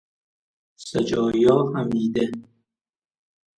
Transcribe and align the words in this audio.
سجایا 0.87 1.55
حمیده 1.73 2.25